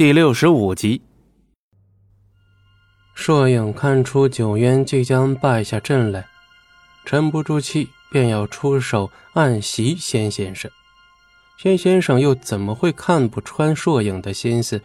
[0.00, 1.02] 第六十五集。
[3.12, 6.26] 硕影看出九渊即将败下阵来，
[7.04, 10.70] 沉不住气，便要出手暗袭仙先生。
[11.58, 14.80] 仙先生又怎么会看不穿硕影的心思？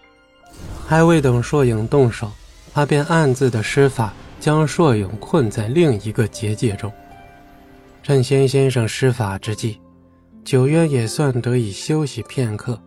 [0.85, 2.29] 还未等硕影动手，
[2.73, 6.91] 他便暗自的施法，将硕影困在另一个结界中。
[8.03, 9.79] 趁仙先生施法之际，
[10.43, 12.77] 九渊也算得以休息片刻。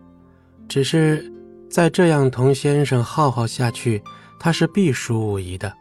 [0.67, 1.33] 只是
[1.69, 4.01] 再这样同先生耗耗下去，
[4.39, 5.71] 他是必输无疑的。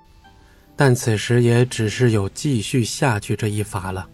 [0.76, 4.06] 但此时也只是有继续下去这一法了。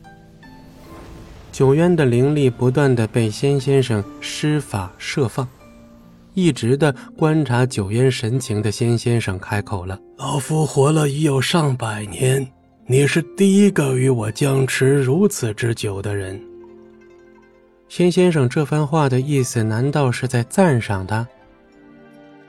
[1.52, 5.46] 九渊的灵力不断的被仙先生施法释放，
[6.32, 12.50] 一直的观察九渊神情的仙先生开口了：“老夫活了已有上百年，
[12.86, 16.40] 你是第一个与我僵持如此之久的人。”
[17.88, 21.28] 仙先生这番话的意思，难道是在赞赏他？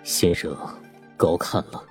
[0.06, 0.56] 先生，
[1.18, 1.84] 高看了。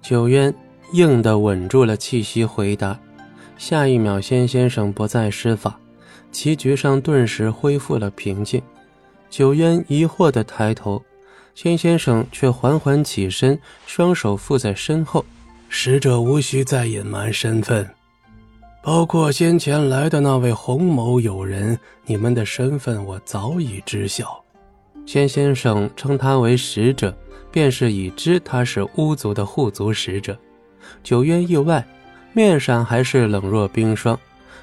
[0.00, 0.52] 九渊
[0.94, 2.98] 硬的稳住了气息，回答。
[3.58, 5.78] 下一秒，仙先生不再施法。
[6.32, 8.62] 棋局上顿时恢复了平静。
[9.28, 11.02] 九渊疑惑的抬头，
[11.54, 15.22] 仙先生却缓缓起身，双手附在身后。
[15.68, 17.86] 使者无需再隐瞒身份，
[18.82, 24.42] 包括先前来的那位洪某友人，你们的身份我早已知晓。
[25.08, 27.16] 仙先生称他为使者，
[27.50, 30.38] 便是已知他是巫族的护族使者。
[31.02, 31.82] 九渊意外，
[32.34, 34.20] 面上还是冷若冰霜。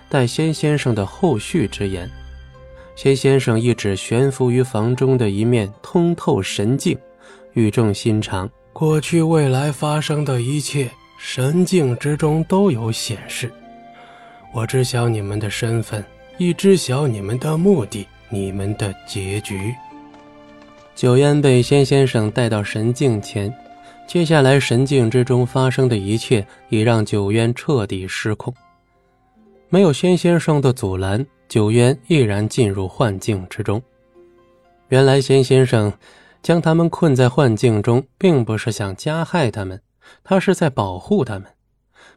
[0.07, 2.07] 待仙先生的后续之言，
[2.95, 6.95] 仙先生一指悬浮于房中的一面通透神镜，
[7.53, 13.51] 语重心长：“过去未来发生的一切，神镜之中都有显示。
[14.53, 16.05] 我知晓你们的身份，
[16.37, 19.73] 亦知晓你们的目的，你们的结局。”
[20.95, 23.53] 九渊被仙先生带到神镜前，
[24.07, 28.53] 接下来神镜之中发生的一切，已让九渊彻底失控。
[29.67, 33.81] 没有仙先生的阻拦，九渊毅然进入幻境之中。
[34.87, 35.91] 原来仙先生
[36.41, 39.81] 将他们困在幻境中，并不是想加害他们，
[40.23, 41.43] 他是在保护他们。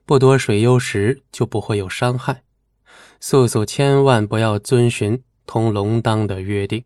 [0.06, 2.42] 不夺水幽石，就不会有伤害。
[3.18, 6.84] 素素千万不要遵循同龙当的约定。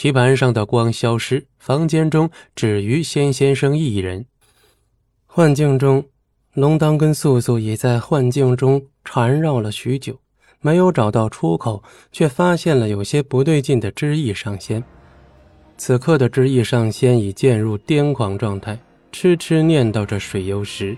[0.00, 4.24] 棋盘上的光消失，房间中只余仙先生一人。
[5.26, 6.04] 幻境中。
[6.54, 10.16] 龙当跟素素已在幻境中缠绕了许久，
[10.60, 11.82] 没有找到出口，
[12.12, 14.80] 却发现了有些不对劲的知意上仙。
[15.76, 18.78] 此刻的知意上仙已渐入癫狂状态，
[19.10, 20.96] 痴痴念叨着水幽石。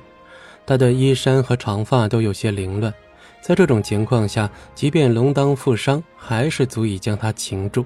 [0.66, 2.92] 他的衣衫和长发都有些凌乱，
[3.40, 7.82] 在这种情况下，即便龙当负伤，还是足以将他擒住。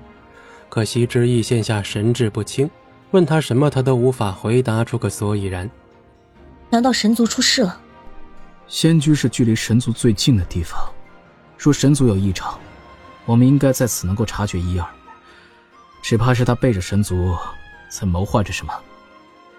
[0.74, 2.68] 可惜知意现下神志不清，
[3.12, 5.70] 问他什么，他都无法回答出个所以然。
[6.68, 7.80] 难道神族出事了？
[8.66, 10.76] 仙居是距离神族最近的地方，
[11.56, 12.58] 若神族有异常，
[13.24, 14.84] 我们应该在此能够察觉一二。
[16.02, 17.36] 只怕是他背着神族，
[17.88, 18.74] 在谋划着什么。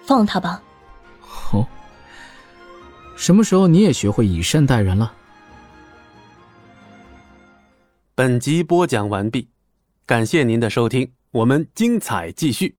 [0.05, 0.61] 放他吧。
[1.53, 1.65] 哦，
[3.15, 5.13] 什么时候你也学会以善待人了？
[8.15, 9.47] 本集播讲完毕，
[10.07, 12.75] 感谢您的收听，我们精彩继续。